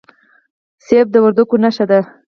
مڼه 0.91 1.01
د 1.13 1.15
وردګو 1.23 1.57
نښه 1.63 1.85
ده. 1.89 1.99